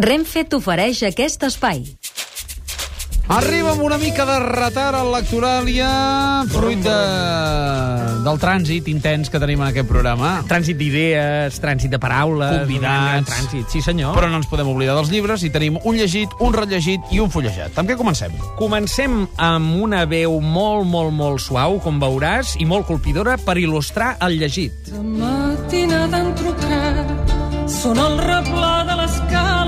Renfe 0.00 0.46
t'ofereix 0.48 1.02
aquest 1.10 1.42
espai. 1.44 1.82
Arriba 3.30 3.74
amb 3.74 3.82
una 3.84 3.98
mica 4.00 4.24
de 4.26 4.38
retard 4.42 4.96
a 4.96 5.02
l'actuàlia, 5.06 5.90
fruit 6.50 6.80
de, 6.82 6.94
del 8.24 8.40
trànsit 8.42 8.88
intens 8.90 9.28
que 9.30 9.38
tenim 9.38 9.60
en 9.60 9.68
aquest 9.68 9.86
programa. 9.90 10.32
Trànsit 10.48 10.80
d'idees, 10.80 11.60
trànsit 11.62 11.92
de 11.92 12.00
paraules... 12.02 12.64
Convidats. 12.64 13.28
Trànsit, 13.28 13.68
sí 13.70 13.84
senyor. 13.84 14.16
Però 14.16 14.32
no 14.32 14.40
ens 14.40 14.48
podem 14.50 14.72
oblidar 14.72 14.96
dels 14.98 15.12
llibres 15.12 15.44
i 15.44 15.52
tenim 15.52 15.76
un 15.84 16.00
llegit, 16.00 16.32
un 16.40 16.56
rellegit 16.56 17.12
i 17.14 17.20
un 17.22 17.30
fullejat. 17.30 17.76
Amb 17.78 17.92
què 17.92 17.98
comencem? 18.00 18.34
Comencem 18.58 19.20
amb 19.36 19.78
una 19.84 20.06
veu 20.10 20.40
molt, 20.40 20.88
molt, 20.88 21.12
molt 21.14 21.44
suau, 21.44 21.78
com 21.84 22.00
veuràs, 22.02 22.56
i 22.56 22.66
molt 22.66 22.88
colpidora 22.88 23.36
per 23.44 23.60
il·lustrar 23.60 24.16
el 24.26 24.40
llegit. 24.40 24.90
De 24.90 25.04
matinada 25.04 26.24
han 26.24 26.34
trucat, 26.40 27.34
són 27.70 28.00
el 28.00 28.18
replà 28.24 28.78
de 28.88 28.98
l'escala, 29.04 29.50
la 29.54 29.59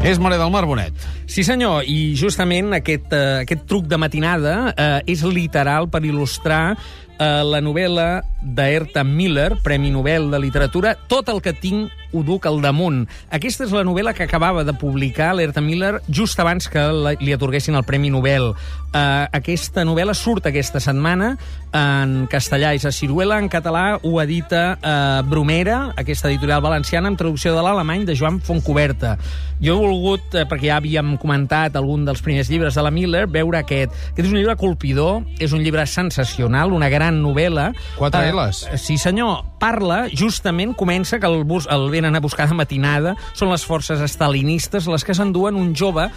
És 0.00 0.16
Maria 0.16 0.38
del 0.40 0.48
Mar 0.48 0.64
Bonet. 0.64 0.96
Sí, 1.28 1.42
senyor, 1.44 1.84
i 1.84 2.14
justament 2.16 2.72
aquest, 2.72 3.12
eh, 3.12 3.42
aquest 3.42 3.66
truc 3.68 3.84
de 3.84 3.98
matinada 4.00 4.72
eh, 4.72 5.12
és 5.12 5.20
literal 5.28 5.90
per 5.92 6.00
il·lustrar 6.08 6.72
eh, 6.72 7.42
la 7.44 7.60
novel·la 7.60 8.22
d'Herta 8.40 9.04
Miller, 9.04 9.58
Premi 9.62 9.92
Nobel 9.92 10.30
de 10.32 10.40
Literatura, 10.40 10.94
Tot 11.08 11.28
el 11.28 11.42
que 11.44 11.52
tinc 11.52 11.92
ho 12.12 12.22
duc 12.26 12.46
al 12.46 12.60
damunt. 12.62 13.04
Aquesta 13.30 13.64
és 13.66 13.72
la 13.74 13.84
novel·la 13.86 14.14
que 14.16 14.24
acabava 14.26 14.64
de 14.64 14.74
publicar 14.74 15.32
l'Herta 15.34 15.60
Miller 15.60 16.00
just 16.08 16.38
abans 16.40 16.68
que 16.68 16.82
la, 16.92 17.14
li 17.20 17.32
atorguessin 17.36 17.74
el 17.78 17.84
Premi 17.84 18.10
Nobel. 18.10 18.50
Uh, 18.90 19.28
aquesta 19.30 19.84
novel·la 19.86 20.16
surt 20.18 20.48
aquesta 20.50 20.80
setmana 20.82 21.36
en 21.70 22.24
castellà 22.26 22.72
és 22.74 22.82
a 22.82 22.90
Ciruela, 22.90 23.36
en 23.38 23.46
català 23.46 24.00
ho 24.02 24.16
edita 24.18 24.62
uh, 24.74 25.20
Bromera, 25.28 25.92
aquesta 26.00 26.26
editorial 26.26 26.58
valenciana, 26.64 27.06
amb 27.06 27.18
traducció 27.20 27.52
de 27.54 27.62
l'alemany 27.62 28.02
de 28.08 28.16
Joan 28.18 28.40
Fontcoberta. 28.42 29.12
Jo 29.62 29.76
he 29.76 29.84
volgut, 29.84 30.34
uh, 30.34 30.42
perquè 30.50 30.72
ja 30.72 30.80
havíem 30.80 31.14
comentat 31.22 31.78
algun 31.78 32.02
dels 32.08 32.24
primers 32.26 32.50
llibres 32.50 32.74
de 32.74 32.82
la 32.82 32.90
Miller, 32.90 33.28
veure 33.30 33.60
aquest. 33.62 33.94
Aquest 34.10 34.24
és 34.26 34.32
un 34.32 34.40
llibre 34.40 34.56
colpidor, 34.58 35.22
és 35.38 35.54
un 35.54 35.62
llibre 35.62 35.86
sensacional, 35.86 36.74
una 36.74 36.90
gran 36.90 37.22
novel·la. 37.22 37.70
Quatre 38.00 38.26
Eh, 38.26 38.34
Ls. 38.34 38.64
Sí, 38.82 38.98
senyor. 38.98 39.44
Parla, 39.60 40.08
justament, 40.10 40.74
comença 40.74 41.20
que 41.20 41.30
el, 41.30 41.44
bus, 41.44 41.68
el 41.70 41.90
venen 42.00 42.16
a 42.16 42.24
buscar 42.24 42.48
de 42.48 42.56
matinada, 42.56 43.14
són 43.36 43.52
les 43.52 43.64
forces 43.68 44.00
estalinistes 44.00 44.88
les 44.88 45.04
que 45.04 45.16
s'enduen 45.16 45.58
un 45.60 45.74
jove 45.76 46.08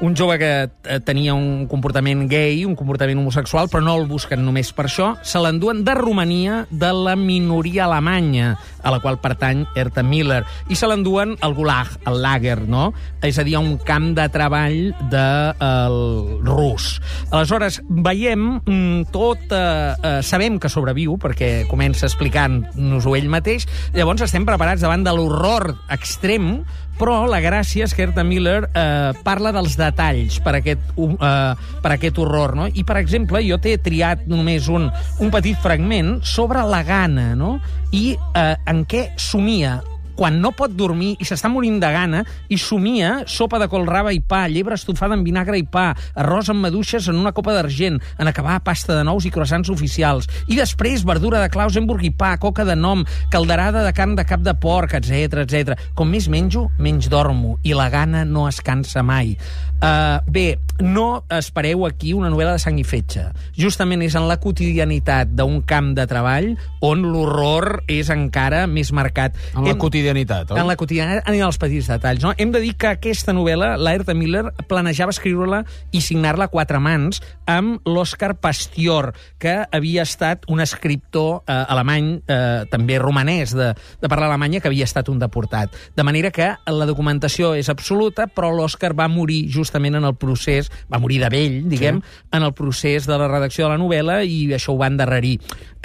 un 0.00 0.14
jove 0.16 0.38
que 0.38 0.52
eh, 0.68 1.00
tenia 1.00 1.34
un 1.34 1.66
comportament 1.70 2.26
gay, 2.28 2.64
un 2.64 2.76
comportament 2.76 3.18
homosexual, 3.20 3.70
però 3.72 3.82
no 3.84 3.96
el 3.96 4.06
busquen 4.10 4.44
només 4.44 4.72
per 4.76 4.86
això, 4.88 5.12
se 5.24 5.40
l'enduen 5.40 5.84
de 5.86 5.94
Romania, 5.96 6.64
de 6.70 6.92
la 6.92 7.16
minoria 7.16 7.86
alemanya, 7.86 8.54
a 8.82 8.92
la 8.92 9.00
qual 9.00 9.18
pertany 9.22 9.64
Herta 9.74 10.04
Miller, 10.06 10.42
i 10.68 10.76
se 10.76 10.88
l'enduen 10.88 11.36
al 11.40 11.56
Gulag, 11.56 11.96
al 12.04 12.20
Lager, 12.22 12.58
no? 12.68 12.90
És 13.24 13.38
a 13.40 13.46
dir, 13.46 13.56
a 13.56 13.64
un 13.64 13.76
camp 13.82 14.12
de 14.16 14.28
treball 14.32 14.92
del 15.10 15.98
de, 16.40 16.44
rus. 16.46 16.96
Aleshores, 17.30 17.80
veiem 17.88 18.60
mm, 18.60 19.08
tot... 19.14 19.48
Eh, 19.50 19.94
eh, 20.02 20.18
sabem 20.26 20.60
que 20.60 20.70
sobreviu, 20.72 21.16
perquè 21.20 21.66
comença 21.70 22.06
explicant-nos-ho 22.08 23.16
ell 23.16 23.30
mateix, 23.32 23.66
llavors 23.96 24.26
estem 24.26 24.46
preparats 24.48 24.84
davant 24.84 25.04
de 25.06 25.14
l'horror 25.14 25.72
extrem, 25.94 26.60
però 26.98 27.24
la 27.28 27.40
gràcia 27.44 27.86
és 27.86 27.94
que 27.94 28.06
Herta 28.06 28.24
Miller 28.26 28.58
eh, 28.66 29.12
parla 29.26 29.52
dels 29.54 29.76
detalls 29.78 30.38
per 30.44 30.56
aquest, 30.60 30.94
eh, 30.96 31.66
per 31.82 31.92
aquest 31.94 32.20
horror, 32.22 32.56
no? 32.56 32.68
I, 32.72 32.84
per 32.88 32.98
exemple, 33.00 33.42
jo 33.46 33.60
t'he 33.62 33.76
triat 33.82 34.26
només 34.30 34.70
un, 34.72 34.88
un 35.20 35.34
petit 35.34 35.58
fragment 35.62 36.16
sobre 36.26 36.64
la 36.66 36.82
gana, 36.86 37.34
no? 37.38 37.56
I 37.92 38.06
eh, 38.16 38.54
en 38.72 38.84
què 38.88 39.10
somia 39.20 39.78
quan 40.16 40.40
no 40.40 40.52
pot 40.56 40.72
dormir 40.76 41.14
i 41.20 41.26
s'està 41.28 41.50
morint 41.52 41.78
de 41.82 41.90
gana 41.92 42.22
i 42.48 42.58
somia 42.58 43.22
sopa 43.30 43.60
de 43.62 43.68
colraba 43.68 44.12
i 44.16 44.20
pa, 44.20 44.46
llebre 44.48 44.74
estofada 44.78 45.14
amb 45.16 45.26
vinagre 45.26 45.58
i 45.60 45.64
pa, 45.68 45.90
arròs 46.16 46.50
amb 46.52 46.64
maduixes 46.64 47.08
en 47.12 47.20
una 47.20 47.32
copa 47.36 47.54
d'argent, 47.56 48.00
en 48.18 48.28
acabar 48.30 48.58
pasta 48.64 48.96
de 48.96 49.04
nous 49.04 49.26
i 49.28 49.32
croissants 49.34 49.70
oficials. 49.72 50.28
I 50.48 50.56
després 50.58 51.04
verdura 51.06 51.40
de 51.42 51.50
Klausenburg 51.52 52.04
i 52.08 52.12
pa, 52.16 52.34
coca 52.42 52.64
de 52.64 52.76
nom, 52.76 53.04
calderada 53.30 53.84
de 53.84 53.92
carn 53.96 54.16
de 54.16 54.24
cap 54.26 54.40
de 54.44 54.54
porc, 54.56 54.96
etc 54.98 55.44
etc. 55.44 55.76
Com 55.94 56.10
més 56.10 56.28
menjo, 56.32 56.66
menys 56.78 57.10
dormo 57.12 57.58
i 57.62 57.74
la 57.76 57.88
gana 57.92 58.24
no 58.24 58.46
es 58.48 58.60
cansa 58.64 59.02
mai. 59.06 59.36
Uh, 59.76 60.22
bé, 60.32 60.56
no 60.80 61.24
espereu 61.36 61.84
aquí 61.84 62.14
una 62.16 62.30
novel·la 62.32 62.54
de 62.56 62.62
sang 62.62 62.78
i 62.80 62.84
fetge. 62.86 63.26
Justament 63.60 64.00
és 64.06 64.14
en 64.16 64.24
la 64.28 64.38
quotidianitat 64.40 65.34
d'un 65.36 65.60
camp 65.68 65.90
de 65.98 66.06
treball 66.08 66.54
on 66.84 67.04
l'horror 67.04 67.82
és 67.92 68.08
encara 68.12 68.64
més 68.70 68.92
marcat. 68.96 69.36
En 69.54 69.66
la 69.66 69.74
Hem- 69.74 69.82
quotidianitat, 70.06 70.52
oi? 70.52 70.60
en 70.60 70.66
la 70.66 70.76
quotidianitat, 70.76 71.28
en 71.28 71.42
els 71.46 71.58
petits 71.58 71.88
detalls. 71.90 72.22
No? 72.22 72.32
Hem 72.38 72.52
de 72.54 72.60
dir 72.62 72.74
que 72.78 72.90
aquesta 72.94 73.34
novel·la, 73.34 73.74
la 73.80 73.94
Herta 73.96 74.14
Miller, 74.14 74.44
planejava 74.68 75.14
escriure-la 75.14 75.62
i 75.92 76.02
signar-la 76.04 76.46
a 76.46 76.52
quatre 76.52 76.80
mans 76.82 77.20
amb 77.50 77.86
l'Òscar 77.86 78.34
Pastior, 78.42 79.12
que 79.42 79.58
havia 79.72 80.04
estat 80.06 80.46
un 80.52 80.62
escriptor 80.62 81.42
eh, 81.46 81.58
alemany, 81.74 82.12
eh, 82.26 82.64
també 82.70 82.98
romanès, 83.02 83.54
de, 83.56 83.72
de 83.74 84.10
parlar 84.12 84.30
alemanya, 84.30 84.60
que 84.60 84.70
havia 84.70 84.86
estat 84.86 85.10
un 85.12 85.20
deportat. 85.22 85.74
De 85.96 86.06
manera 86.06 86.30
que 86.34 86.52
la 86.66 86.88
documentació 86.88 87.54
és 87.58 87.70
absoluta, 87.72 88.28
però 88.30 88.52
l'Òscar 88.54 88.92
va 88.96 89.08
morir 89.12 89.46
justament 89.52 89.98
en 89.98 90.06
el 90.06 90.16
procés, 90.18 90.70
va 90.92 91.00
morir 91.02 91.20
de 91.22 91.30
vell, 91.32 91.62
diguem, 91.70 92.02
sí. 92.02 92.26
en 92.36 92.46
el 92.46 92.54
procés 92.56 93.08
de 93.08 93.18
la 93.18 93.30
redacció 93.30 93.66
de 93.66 93.74
la 93.74 93.80
novel·la 93.80 94.22
i 94.24 94.46
això 94.54 94.74
ho 94.74 94.80
va 94.80 94.90
endarrerir. 94.92 95.38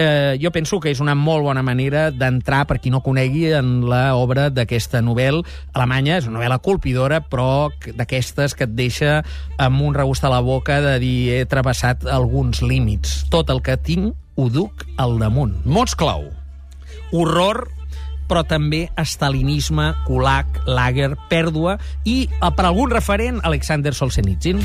Eh, 0.03 0.39
jo 0.41 0.49
penso 0.49 0.79
que 0.81 0.89
és 0.89 0.99
una 1.03 1.13
molt 1.13 1.43
bona 1.45 1.61
manera 1.61 2.07
d'entrar, 2.09 2.63
per 2.65 2.79
qui 2.81 2.89
no 2.89 3.03
conegui, 3.05 3.51
en 3.53 3.83
la 3.85 4.15
obra 4.17 4.47
d'aquesta 4.49 4.97
novel·la 5.05 5.43
alemanya. 5.77 6.17
És 6.17 6.25
una 6.25 6.39
novel·la 6.39 6.57
colpidora, 6.57 7.19
però 7.29 7.69
que- 7.77 7.93
d'aquestes 7.93 8.55
que 8.55 8.63
et 8.63 8.73
deixa 8.73 9.23
amb 9.59 9.81
un 9.81 9.93
regust 9.93 10.23
a 10.23 10.29
la 10.29 10.39
boca 10.39 10.81
de 10.81 10.97
dir 10.97 11.33
he 11.35 11.45
travessat 11.45 12.07
alguns 12.07 12.63
límits. 12.63 13.27
Tot 13.29 13.51
el 13.51 13.61
que 13.61 13.77
tinc 13.77 14.15
ho 14.35 14.49
duc 14.49 14.87
al 14.97 15.19
damunt. 15.19 15.63
Mots 15.65 15.93
clau. 15.93 16.31
Horror, 17.11 17.69
però 18.27 18.43
també 18.47 18.89
estalinisme, 18.97 19.93
Kulak, 20.07 20.63
Lager, 20.65 21.15
pèrdua 21.29 21.77
i, 22.05 22.27
eh, 22.41 22.51
per 22.55 22.65
algun 22.65 22.89
referent, 22.89 23.39
Alexander 23.43 23.93
Solzhenitsyn. 23.93 24.61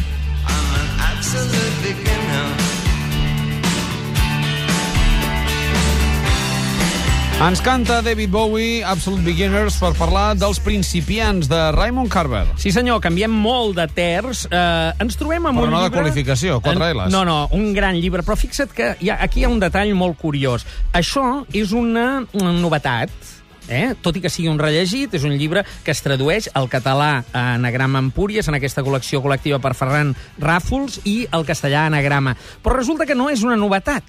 Ens 7.37 7.61
canta 7.61 8.01
David 8.01 8.31
Bowie, 8.33 8.81
Absolute 8.83 9.21
Beginners, 9.27 9.75
per 9.77 9.91
parlar 9.99 10.31
dels 10.41 10.57
principiants 10.65 11.51
de 11.51 11.59
Raymond 11.77 12.09
Carver. 12.11 12.47
Sí, 12.57 12.73
senyor, 12.73 13.03
canviem 13.05 13.31
molt 13.31 13.77
de 13.77 13.85
terç. 13.93 14.47
Eh, 14.49 15.05
ens 15.05 15.19
trobem 15.21 15.45
amb 15.45 15.61
Però 15.61 15.69
un 15.69 15.75
no 15.77 15.83
de 15.83 15.91
llibre... 15.91 16.01
qualificació, 16.01 16.57
quatre 16.65 16.89
En- 16.89 16.97
Ls. 16.97 17.13
No, 17.13 17.27
no, 17.29 17.37
un 17.53 17.75
gran 17.77 18.01
llibre. 18.01 18.25
Però 18.25 18.39
fixa't 18.41 18.73
que 18.73 18.95
hi 19.05 19.13
ha, 19.13 19.19
aquí 19.29 19.43
hi 19.43 19.45
ha 19.45 19.53
un 19.53 19.61
detall 19.61 19.93
molt 19.95 20.17
curiós. 20.19 20.65
Això 20.97 21.45
és 21.53 21.77
una 21.77 22.23
novetat, 22.33 23.13
eh? 23.69 23.95
tot 24.03 24.17
i 24.17 24.23
que 24.25 24.33
sigui 24.33 24.51
un 24.51 24.61
rellegit, 24.61 25.15
és 25.17 25.27
un 25.27 25.37
llibre 25.37 25.65
que 25.85 25.95
es 25.95 26.03
tradueix 26.05 26.49
al 26.55 26.71
català 26.73 27.25
a 27.33 27.45
Anagrama 27.55 28.03
Empúries, 28.03 28.49
en 28.49 28.59
aquesta 28.59 28.85
col·lecció 28.87 29.23
col·lectiva 29.25 29.61
per 29.63 29.75
Ferran 29.79 30.15
Ràfols, 30.43 31.01
i 31.05 31.19
al 31.31 31.47
castellà 31.49 31.87
Anagrama. 31.87 32.37
Però 32.63 32.77
resulta 32.77 33.07
que 33.07 33.17
no 33.19 33.31
és 33.31 33.45
una 33.47 33.57
novetat. 33.59 34.05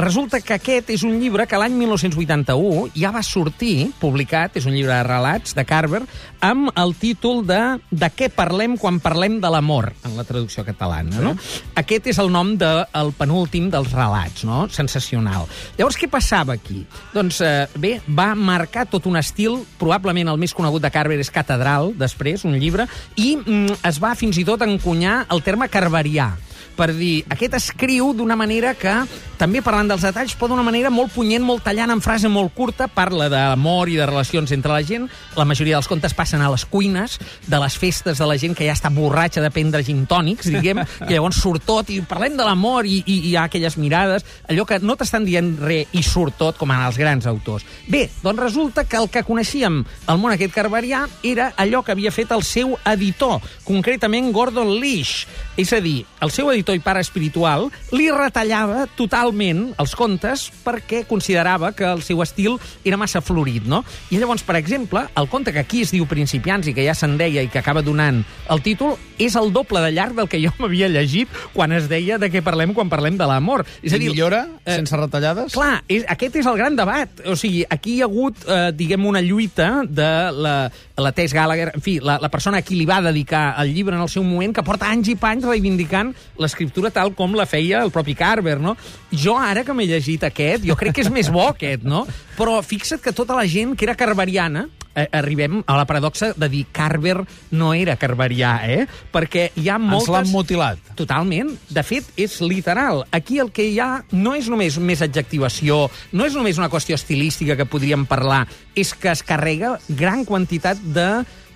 Resulta 0.00 0.38
que 0.40 0.54
aquest 0.54 0.92
és 0.94 1.02
un 1.04 1.18
llibre 1.20 1.44
que 1.50 1.58
l'any 1.60 1.74
1981 1.76 2.94
ja 2.96 3.10
va 3.12 3.22
sortir, 3.26 3.90
publicat, 4.00 4.56
és 4.56 4.66
un 4.68 4.72
llibre 4.76 4.94
de 4.94 5.02
relats 5.04 5.54
de 5.56 5.64
Carver, 5.68 6.02
amb 6.40 6.70
el 6.78 6.94
títol 6.96 7.44
de 7.46 7.60
De 7.90 8.08
què 8.14 8.30
parlem 8.32 8.76
quan 8.80 9.00
parlem 9.02 9.38
de 9.42 9.50
l'amor, 9.52 9.90
en 10.06 10.16
la 10.16 10.24
traducció 10.24 10.64
catalana. 10.64 11.20
No? 11.20 11.34
Aquest 11.76 12.06
és 12.12 12.20
el 12.22 12.30
nom 12.32 12.54
del 12.60 12.84
de, 12.86 13.02
penúltim 13.18 13.68
dels 13.72 13.92
relats, 13.92 14.44
no? 14.48 14.62
sensacional. 14.72 15.48
Llavors, 15.76 15.98
què 16.00 16.08
passava 16.10 16.54
aquí? 16.56 16.84
Doncs 17.12 17.40
eh, 17.44 17.66
bé, 17.76 17.92
va 18.06 18.32
marcar 18.38 18.86
tot 18.88 18.99
un 19.06 19.16
estil, 19.20 19.60
probablement 19.80 20.28
el 20.32 20.40
més 20.40 20.54
conegut 20.56 20.82
de 20.82 20.90
Carver 20.92 21.20
és 21.22 21.32
Catedral, 21.32 21.94
després, 21.98 22.44
un 22.44 22.58
llibre, 22.58 22.88
i 23.16 23.36
mm, 23.38 23.80
es 23.88 24.00
va 24.02 24.16
fins 24.18 24.36
i 24.40 24.44
tot 24.44 24.62
encunyar 24.66 25.24
el 25.30 25.44
terme 25.46 25.70
carverià 25.72 26.32
per 26.76 26.90
dir, 26.96 27.22
aquest 27.30 27.54
escriu 27.54 28.10
d'una 28.16 28.36
manera 28.36 28.74
que, 28.74 28.92
també 29.40 29.62
parlant 29.64 29.88
dels 29.88 30.02
detalls, 30.04 30.34
però 30.36 30.50
d'una 30.50 30.64
manera 30.66 30.90
molt 30.92 31.14
punyent, 31.14 31.44
molt 31.46 31.62
tallant, 31.64 31.94
en 31.94 32.02
frase 32.04 32.28
molt 32.28 32.52
curta, 32.52 32.90
parla 32.92 33.30
d'amor 33.32 33.88
i 33.88 33.94
de 33.96 34.08
relacions 34.08 34.50
entre 34.52 34.74
la 34.74 34.82
gent. 34.84 35.06
La 35.38 35.46
majoria 35.48 35.78
dels 35.78 35.88
contes 35.88 36.12
passen 36.16 36.42
a 36.44 36.50
les 36.52 36.66
cuines, 36.68 37.14
de 37.46 37.60
les 37.62 37.76
festes 37.80 38.20
de 38.20 38.28
la 38.28 38.36
gent 38.40 38.56
que 38.56 38.66
ja 38.66 38.74
està 38.76 38.90
borratxa 38.92 39.40
de 39.40 39.52
prendre 39.54 39.84
gin 39.86 40.02
tònics, 40.10 40.50
diguem, 40.52 40.82
que 41.06 41.14
llavors 41.14 41.40
surt 41.40 41.64
tot 41.68 41.92
i 41.94 42.00
parlem 42.04 42.36
de 42.36 42.44
l'amor 42.44 42.88
i, 42.88 42.98
i, 43.00 43.14
i 43.14 43.30
hi 43.30 43.36
ha 43.38 43.46
aquelles 43.48 43.78
mirades, 43.80 44.26
allò 44.50 44.66
que 44.68 44.80
no 44.84 44.98
t'estan 44.98 45.24
dient 45.28 45.54
res 45.62 45.94
i 45.96 46.02
surt 46.04 46.36
tot, 46.40 46.58
com 46.60 46.74
en 46.74 46.82
els 46.82 47.00
grans 47.00 47.28
autors. 47.30 47.64
Bé, 47.88 48.08
doncs 48.20 48.44
resulta 48.44 48.84
que 48.84 49.00
el 49.00 49.08
que 49.08 49.24
coneixíem 49.24 49.80
el 49.80 50.20
món 50.20 50.34
aquest 50.34 50.52
carberià 50.52 51.06
era 51.24 51.52
allò 51.56 51.80
que 51.86 51.96
havia 51.96 52.12
fet 52.12 52.36
el 52.36 52.44
seu 52.44 52.76
editor, 52.92 53.40
concretament 53.64 54.34
Gordon 54.36 54.76
Lish. 54.82 55.24
És 55.60 55.72
a 55.72 55.80
dir, 55.80 56.02
el 56.20 56.32
seu 56.32 56.40
seu 56.40 56.50
editor 56.60 56.76
i 56.76 56.84
pare 56.84 57.00
espiritual 57.00 57.68
li 57.96 58.10
retallava 58.12 58.84
totalment 58.98 59.70
els 59.80 59.96
contes 59.96 60.46
perquè 60.64 61.02
considerava 61.08 61.72
que 61.72 61.88
el 61.88 62.04
seu 62.04 62.20
estil 62.22 62.58
era 62.84 63.00
massa 63.00 63.24
florit, 63.24 63.64
no? 63.64 63.82
I 64.12 64.20
llavors, 64.20 64.44
per 64.44 64.58
exemple, 64.60 65.06
el 65.16 65.28
conte 65.32 65.54
que 65.56 65.64
aquí 65.64 65.82
es 65.86 65.94
diu 65.94 66.06
Principiants 66.10 66.68
i 66.68 66.74
que 66.76 66.84
ja 66.84 66.94
se'n 66.94 67.16
deia 67.20 67.42
i 67.42 67.48
que 67.48 67.60
acaba 67.62 67.82
donant 67.82 68.22
el 68.50 68.62
títol 68.62 68.98
és 69.20 69.36
el 69.36 69.52
doble 69.52 69.82
de 69.84 69.92
llarg 69.94 70.16
del 70.16 70.28
que 70.30 70.40
jo 70.42 70.52
m'havia 70.60 70.88
llegit 70.90 71.30
quan 71.54 71.74
es 71.76 71.88
deia 71.90 72.18
de 72.20 72.30
què 72.32 72.42
parlem 72.44 72.74
quan 72.76 72.90
parlem 72.92 73.18
de 73.20 73.28
l'amor. 73.28 73.66
És 73.82 73.94
I 73.94 74.00
millora, 74.02 74.46
eh, 74.64 74.78
sense 74.80 74.96
retallades? 74.96 75.54
Clar, 75.54 75.82
és, 75.88 76.06
aquest 76.08 76.40
és 76.40 76.48
el 76.50 76.58
gran 76.60 76.78
debat. 76.78 77.22
O 77.28 77.36
sigui, 77.38 77.62
aquí 77.68 77.98
hi 77.98 78.02
ha 78.02 78.08
hagut, 78.08 78.44
eh, 78.48 78.70
diguem, 78.76 79.06
una 79.10 79.22
lluita 79.24 79.84
de 79.88 80.10
la, 80.32 80.54
la 80.96 81.12
Tess 81.16 81.34
Gallagher, 81.36 81.70
en 81.76 81.84
fi, 81.84 81.98
la, 82.02 82.18
la 82.22 82.30
persona 82.32 82.60
a 82.60 82.66
qui 82.66 82.78
li 82.78 82.88
va 82.88 83.00
dedicar 83.04 83.54
el 83.62 83.74
llibre 83.74 83.96
en 83.96 84.04
el 84.04 84.10
seu 84.12 84.24
moment, 84.24 84.54
que 84.56 84.64
porta 84.66 84.90
anys 84.90 85.12
i 85.12 85.16
panys 85.20 85.46
reivindicant 85.48 86.14
l'escriptura 86.40 86.92
tal 86.94 87.14
com 87.18 87.36
la 87.36 87.48
feia 87.50 87.84
el 87.84 87.92
propi 87.94 88.16
Carver, 88.18 88.58
no? 88.60 88.76
Jo, 89.12 89.36
ara 89.38 89.64
que 89.66 89.76
m'he 89.76 89.88
llegit 89.90 90.24
aquest, 90.28 90.64
jo 90.66 90.76
crec 90.78 90.96
que 90.96 91.04
és 91.04 91.12
més 91.12 91.30
bo 91.32 91.50
aquest, 91.50 91.84
no? 91.84 92.06
Però 92.38 92.60
fixa't 92.64 93.02
que 93.02 93.14
tota 93.16 93.36
la 93.36 93.46
gent 93.50 93.76
que 93.76 93.88
era 93.88 93.98
carveriana, 93.98 94.68
eh, 94.94 95.06
arribem 95.12 95.62
a 95.66 95.76
la 95.78 95.86
paradoxa 95.86 96.32
de 96.36 96.48
dir 96.50 96.64
Carver 96.72 97.18
no 97.50 97.72
era 97.74 97.96
carverià, 98.00 98.52
eh? 98.68 98.86
Perquè 99.12 99.50
hi 99.56 99.68
ha 99.68 99.78
Ens 99.78 99.90
moltes... 99.90 100.12
l'han 100.14 100.30
mutilat. 100.32 100.92
Totalment. 100.98 101.52
De 101.70 101.84
fet, 101.86 102.08
és 102.20 102.38
literal. 102.44 103.04
Aquí 103.16 103.40
el 103.42 103.52
que 103.54 103.66
hi 103.70 103.78
ha 103.80 104.04
no 104.12 104.34
és 104.38 104.50
només 104.50 104.78
més 104.78 105.02
adjectivació, 105.06 105.86
no 106.12 106.26
és 106.26 106.38
només 106.38 106.58
una 106.60 106.70
qüestió 106.72 106.98
estilística 106.98 107.56
que 107.58 107.68
podríem 107.68 108.06
parlar, 108.10 108.46
és 108.74 108.94
que 108.94 109.12
es 109.12 109.24
carrega 109.26 109.76
gran 109.88 110.24
quantitat 110.24 110.80
de 110.80 111.08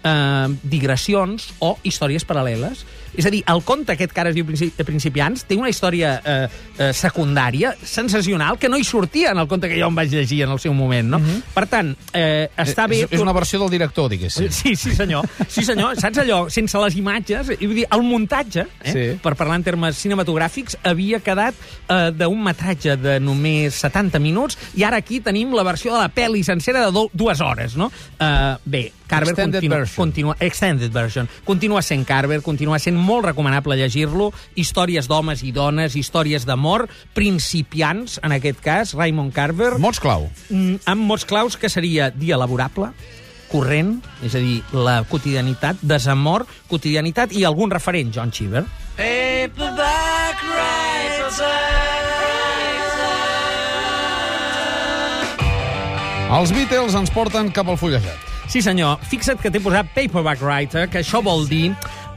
eh, 0.04 0.48
digressions 0.62 1.50
o 1.60 1.76
històries 1.82 2.26
paral·leles. 2.28 2.84
És 3.16 3.26
a 3.26 3.30
dir, 3.30 3.42
el 3.46 3.62
conte 3.64 3.92
aquest 3.94 4.12
que 4.12 4.20
ara 4.20 4.30
es 4.32 4.36
diu 4.36 4.46
Princi 4.46 4.70
Principiants 4.84 5.44
té 5.48 5.56
una 5.56 5.68
història 5.70 6.16
eh, 6.24 6.48
eh, 6.78 6.92
secundària 6.92 7.74
sensacional 7.82 8.58
que 8.58 8.68
no 8.68 8.76
hi 8.78 8.84
sortia 8.84 9.30
en 9.32 9.38
el 9.38 9.48
conte 9.48 9.68
que 9.70 9.78
jo 9.80 9.88
em 9.88 9.94
vaig 9.98 10.10
llegir 10.12 10.42
en 10.44 10.50
el 10.54 10.60
seu 10.62 10.74
moment, 10.74 11.08
no? 11.16 11.20
Per 11.54 11.66
tant, 11.70 11.92
eh, 12.12 12.48
està 12.64 12.86
bé... 12.90 13.02
És, 13.04 13.12
és 13.16 13.22
una 13.22 13.32
versió 13.36 13.60
del 13.62 13.70
director, 13.72 14.08
diguéssim. 14.10 14.50
Sí, 14.54 14.74
sí, 14.76 14.94
senyor. 14.96 15.26
Sí, 15.48 15.64
senyor. 15.66 15.96
Saps 16.00 16.18
allò? 16.24 16.44
Sense 16.52 16.78
les 16.82 16.96
imatges, 17.00 17.52
i 17.58 17.66
vull 17.66 17.76
dir, 17.82 17.86
el 17.94 18.02
muntatge, 18.06 18.66
eh, 18.82 18.92
Sí. 18.94 19.04
per 19.22 19.34
parlar 19.38 19.56
en 19.60 19.64
termes 19.66 19.96
cinematogràfics, 19.98 20.76
havia 20.84 21.20
quedat 21.24 21.54
eh, 21.88 22.10
d'un 22.14 22.42
metratge 22.44 22.96
de 23.00 23.18
només 23.20 23.74
70 23.84 24.20
minuts, 24.22 24.58
i 24.78 24.84
ara 24.86 24.98
aquí 25.02 25.20
tenim 25.24 25.54
la 25.54 25.64
versió 25.66 25.94
de 25.94 26.02
la 26.04 26.10
pel·li 26.14 26.44
sencera 26.46 26.84
de 26.86 26.92
do, 26.94 27.08
dues 27.12 27.40
hores, 27.40 27.76
no? 27.76 27.90
Eh, 28.18 28.56
bé, 28.64 28.84
Carver 29.06 29.34
Extended 29.34 29.60
continua, 29.60 29.78
version. 29.78 29.96
continua... 30.06 30.36
Extended 30.40 30.92
version. 30.92 31.28
Continua 31.44 31.82
sent 31.82 32.06
Carver, 32.08 32.40
continua 32.42 32.78
sent 32.78 32.96
molt 33.04 33.28
recomanable 33.28 33.76
llegir-lo. 33.78 34.30
Històries 34.58 35.08
d'homes 35.10 35.44
i 35.44 35.52
dones, 35.54 35.96
històries 35.96 36.46
d'amor, 36.48 36.88
principiants, 37.14 38.18
en 38.24 38.34
aquest 38.36 38.62
cas, 38.64 38.94
Raymond 38.96 39.34
Carver 39.34 39.74
Mots 39.78 40.00
clau. 40.00 40.30
mm, 40.48 40.84
amb 40.86 41.06
mots 41.06 41.24
claus 41.24 41.56
que 41.56 41.68
seria 41.68 42.10
dia 42.10 42.38
laborable, 42.40 42.90
corrent, 43.52 44.00
és 44.24 44.34
a 44.34 44.38
dir, 44.42 44.62
la 44.72 45.02
quotidianitat, 45.04 45.78
desamor, 45.82 46.46
quotidianitat 46.66 47.32
i 47.32 47.44
algun 47.44 47.70
referent, 47.70 48.12
John 48.12 48.32
Cheever. 48.32 48.64
Els 56.34 56.50
Beatles 56.50 56.94
ens 56.98 57.12
porten 57.14 57.50
cap 57.54 57.68
al 57.70 57.76
fullejat. 57.78 58.32
Sí, 58.50 58.60
senyor. 58.62 58.98
Fixa't 59.08 59.38
que 59.40 59.52
t'he 59.52 59.60
posat 59.62 59.88
paperback 59.94 60.42
writer, 60.42 60.88
que 60.90 61.00
això 61.04 61.20
vol 61.24 61.46
dir 61.48 61.68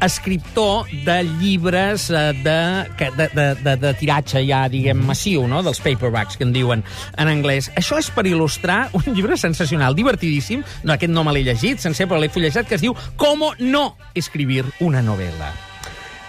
escriptor 0.01 0.85
de 1.05 1.23
llibres 1.39 2.09
eh, 2.09 2.33
de, 2.43 2.57
de, 3.17 3.27
de, 3.33 3.47
de, 3.63 3.75
de 3.81 3.93
tiratge 3.99 4.43
ja, 4.47 4.65
diguem, 4.71 4.99
massiu, 5.07 5.47
no? 5.49 5.63
dels 5.65 5.81
paperbacks, 5.83 6.37
que 6.37 6.47
en 6.47 6.53
diuen 6.55 6.83
en 7.17 7.31
anglès. 7.31 7.71
Això 7.79 7.99
és 8.01 8.11
per 8.13 8.27
il·lustrar 8.29 8.87
un 8.97 9.07
llibre 9.13 9.37
sensacional, 9.39 9.97
divertidíssim, 9.97 10.65
no, 10.83 10.95
aquest 10.95 11.13
no 11.13 11.25
me 11.27 11.35
l'he 11.35 11.45
llegit 11.47 11.83
sencer, 11.83 12.09
però 12.09 12.21
l'he 12.21 12.31
fullejat, 12.33 12.67
que 12.67 12.77
es 12.77 12.85
diu 12.85 12.95
Cómo 13.17 13.53
no 13.59 13.95
escribir 14.15 14.65
una 14.79 15.01
novela. 15.01 15.53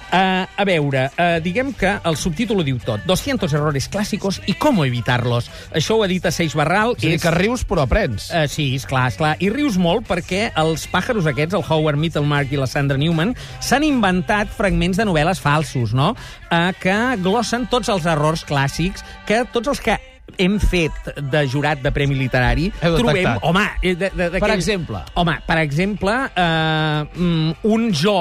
Uh, 0.09 0.49
a 0.49 0.65
veure, 0.65 1.03
uh, 1.13 1.37
diguem 1.45 1.75
que 1.77 1.91
el 2.09 2.17
subtítol 2.17 2.63
ho 2.63 2.65
diu 2.65 2.79
tot. 2.81 3.03
200 3.09 3.53
errores 3.59 3.91
clàssicos 3.93 4.41
i 4.49 4.55
com 4.57 4.81
evitar-los. 4.87 5.51
Això 5.77 5.99
ho 5.99 6.05
ha 6.05 6.09
dit 6.09 6.25
a 6.25 6.33
Seix 6.33 6.57
Barral. 6.57 6.95
És 6.97 7.05
a 7.05 7.13
dir, 7.13 7.21
que 7.21 7.35
rius 7.35 7.67
però 7.69 7.85
aprens. 7.85 8.31
Uh, 8.33 8.47
sí, 8.49 8.71
és 8.79 8.89
clar, 8.89 9.09
és 9.13 9.19
clar. 9.21 9.35
I 9.45 9.53
rius 9.53 9.77
molt 9.81 10.09
perquè 10.09 10.49
els 10.57 10.89
pàjaros 10.89 11.29
aquests, 11.29 11.59
el 11.59 11.67
Howard 11.67 12.01
Mittelmark 12.01 12.57
i 12.57 12.61
la 12.61 12.71
Sandra 12.71 12.97
Newman, 13.01 13.37
s'han 13.61 13.85
inventat 13.85 14.49
fragments 14.57 14.97
de 14.97 15.09
novel·les 15.09 15.45
falsos, 15.45 15.93
no? 15.93 16.15
Uh, 16.49 16.71
que 16.81 16.97
glossen 17.21 17.69
tots 17.69 17.93
els 17.93 18.09
errors 18.09 18.47
clàssics 18.49 19.05
que 19.29 19.45
tots 19.53 19.75
els 19.75 19.85
que 19.85 20.01
hem 20.37 20.59
fet 20.61 21.15
de 21.33 21.45
jurat 21.49 21.81
de 21.83 21.93
Premi 21.95 22.17
Literari 22.19 22.69
Heu 22.81 22.99
trobem... 22.99 23.23
detectat. 23.23 23.45
Home, 23.49 23.65
eh, 23.83 23.95
de, 23.97 24.11
de, 24.17 24.29
Per 24.41 24.53
exemple? 24.53 25.01
Home, 25.21 25.39
per 25.47 25.59
exemple, 25.63 26.19
eh, 26.33 27.01
mm, 27.17 27.57
un 27.73 27.89
jo 27.97 28.21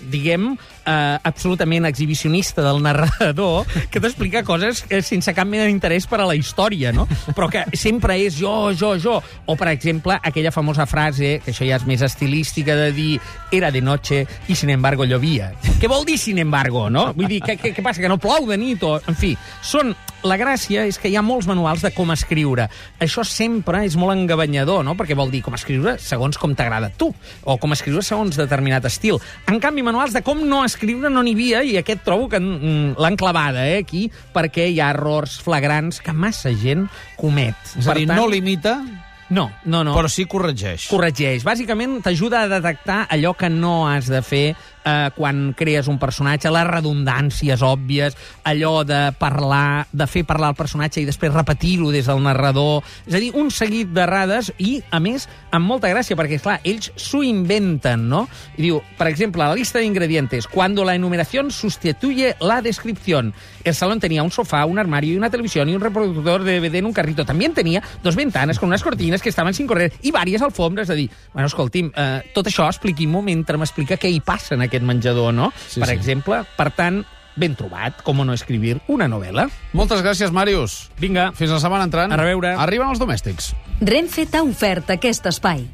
diguem, 0.00 0.52
eh, 0.84 1.18
absolutament 1.22 1.86
exhibicionista 1.86 2.62
del 2.62 2.82
narrador, 2.82 3.66
que 3.90 4.00
t'explica 4.00 4.44
coses 4.46 4.84
sense 5.06 5.34
cap 5.34 5.48
mena 5.48 5.66
d'interès 5.68 6.06
per 6.10 6.20
a 6.22 6.28
la 6.28 6.36
història, 6.38 6.92
no? 6.92 7.06
Però 7.36 7.48
que 7.52 7.64
sempre 7.76 8.18
és 8.22 8.38
jo, 8.38 8.72
jo, 8.76 8.94
jo. 9.00 9.18
O, 9.46 9.56
per 9.56 9.70
exemple, 9.72 10.18
aquella 10.22 10.52
famosa 10.54 10.86
frase, 10.86 11.36
que 11.44 11.52
això 11.52 11.66
ja 11.66 11.80
és 11.80 11.86
més 11.88 12.02
estilística, 12.06 12.76
de 12.76 12.90
dir 12.96 13.20
era 13.52 13.70
de 13.70 13.82
noche 13.82 14.24
i, 14.48 14.54
sin 14.54 14.70
embargo, 14.70 15.04
llovia. 15.04 15.52
Què 15.80 15.88
vol 15.90 16.06
dir, 16.06 16.18
sin 16.18 16.38
embargo, 16.42 16.88
no? 16.90 17.08
Vull 17.16 17.30
dir, 17.30 17.42
què, 17.44 17.58
què, 17.60 17.82
passa, 17.82 18.02
que 18.02 18.10
no 18.12 18.20
plou 18.22 18.46
de 18.50 18.58
nit? 18.60 18.82
O, 18.86 18.96
en 19.08 19.18
fi, 19.18 19.34
són 19.64 19.94
la 20.26 20.36
gràcia 20.40 20.86
és 20.88 20.98
que 20.98 21.10
hi 21.10 21.16
ha 21.16 21.22
molts 21.22 21.46
manuals 21.46 21.84
de 21.84 21.92
com 21.94 22.10
escriure. 22.14 22.66
Això 23.02 23.22
sempre 23.26 23.84
és 23.86 23.96
molt 24.00 24.16
engabanyador, 24.16 24.82
no? 24.86 24.96
Perquè 24.98 25.16
vol 25.18 25.30
dir 25.30 25.42
com 25.46 25.54
escriure 25.54 25.96
segons 26.02 26.38
com 26.40 26.54
t'agrada 26.56 26.90
tu, 26.98 27.12
o 27.44 27.56
com 27.62 27.74
escriure 27.76 28.02
segons 28.02 28.38
determinat 28.38 28.88
estil. 28.90 29.20
En 29.46 29.60
canvi, 29.62 29.85
manuals 29.86 30.14
de 30.16 30.22
com 30.26 30.42
no 30.44 30.64
escriure 30.66 31.10
no 31.12 31.22
n'hi 31.24 31.32
havia, 31.38 31.62
i 31.64 31.78
aquest 31.80 32.04
trobo 32.06 32.28
que 32.32 32.40
mm, 32.42 32.98
l'han 33.02 33.16
clavada, 33.20 33.64
eh, 33.70 33.80
aquí, 33.84 34.06
perquè 34.34 34.68
hi 34.72 34.80
ha 34.82 34.90
errors 34.94 35.38
flagrants 35.42 36.02
que 36.04 36.12
massa 36.14 36.52
gent 36.52 36.88
comet. 37.20 37.56
És 37.78 37.88
a 37.88 37.94
dir, 37.96 38.08
no 38.10 38.26
limita, 38.30 38.80
No, 39.28 39.48
no, 39.64 39.80
no. 39.82 39.90
però 39.96 40.06
sí 40.06 40.22
corregeix. 40.30 40.84
Corregeix. 40.86 41.42
Bàsicament, 41.42 41.96
t'ajuda 42.04 42.44
a 42.44 42.50
detectar 42.50 43.08
allò 43.10 43.32
que 43.34 43.48
no 43.50 43.88
has 43.90 44.06
de 44.06 44.20
fer 44.22 44.44
eh, 44.86 45.10
quan 45.16 45.52
crees 45.58 45.90
un 45.90 45.98
personatge, 45.98 46.52
les 46.54 46.68
redundàncies 46.68 47.62
òbvies, 47.66 48.16
allò 48.46 48.84
de 48.86 49.10
parlar, 49.18 49.86
de 49.92 50.06
fer 50.06 50.24
parlar 50.24 50.52
el 50.54 50.58
personatge 50.58 51.02
i 51.02 51.08
després 51.08 51.34
repetir-ho 51.34 51.90
des 51.92 52.06
del 52.06 52.22
narrador. 52.22 52.86
És 53.04 53.18
a 53.18 53.22
dir, 53.22 53.32
un 53.34 53.50
seguit 53.50 53.90
d'errades 53.92 54.52
i, 54.62 54.78
a 54.90 55.00
més, 55.02 55.26
amb 55.50 55.66
molta 55.66 55.90
gràcia, 55.90 56.16
perquè, 56.16 56.38
clar, 56.42 56.60
ells 56.64 56.92
s'ho 56.96 57.24
inventen, 57.26 58.06
no? 58.08 58.26
I 58.56 58.68
diu, 58.68 58.80
per 58.96 59.10
exemple, 59.10 59.42
la 59.42 59.56
lista 59.58 59.80
de 59.80 59.88
ingredientes, 59.90 60.46
cuando 60.46 60.84
la 60.84 60.94
enumeración 60.94 61.50
sustituye 61.50 62.36
la 62.40 62.62
descripción. 62.62 63.34
El 63.64 63.74
salón 63.74 64.00
tenía 64.00 64.22
un 64.22 64.30
sofá, 64.30 64.64
un 64.64 64.78
armario 64.78 65.14
y 65.14 65.16
una 65.16 65.30
televisión 65.30 65.68
y 65.68 65.74
un 65.74 65.80
reproductor 65.80 66.44
de 66.44 66.60
DVD 66.60 66.76
en 66.76 66.86
un 66.86 66.92
carrito. 66.92 67.24
También 67.24 67.54
tenía 67.54 67.82
dos 68.02 68.14
ventanas 68.14 68.58
con 68.58 68.68
unas 68.68 68.82
cortinas 68.82 69.22
que 69.22 69.28
estaven 69.28 69.54
sin 69.54 69.66
correr 69.66 69.92
i 70.02 70.12
vàries 70.14 70.42
alfombres. 70.42 70.86
És 70.86 70.92
a 70.92 70.98
dir, 70.98 71.08
bueno, 71.32 71.48
escolti'm, 71.48 71.90
eh, 71.94 72.30
tot 72.34 72.46
això 72.46 72.68
expliqui-m'ho 72.68 73.22
mentre 73.24 73.58
m'explica 73.58 73.98
què 73.98 74.10
hi 74.12 74.20
passa 74.20 74.54
en 74.54 74.62
aquest 74.66 74.75
menjador, 74.82 75.32
no? 75.34 75.52
Sí, 75.68 75.80
per 75.80 75.88
sí. 75.90 75.94
exemple, 75.96 76.42
per 76.56 76.70
tant, 76.76 77.04
ben 77.36 77.54
trobat, 77.56 78.00
com 78.02 78.24
no 78.24 78.34
escribir 78.34 78.78
una 78.88 79.08
novel·la. 79.12 79.46
Moltes 79.76 80.02
gràcies, 80.04 80.32
Màrius. 80.32 80.86
Vinga, 81.00 81.30
Fins 81.36 81.52
la 81.52 81.60
setmana 81.62 81.86
entrant. 81.86 82.12
A 82.12 82.20
reveure. 82.20 82.54
Arriben 82.56 82.88
els 82.88 83.02
domèstics. 83.02 83.52
Renfe 83.84 84.24
t'ha 84.30 84.42
ofert 84.46 84.90
aquest 84.96 85.28
espai. 85.28 85.66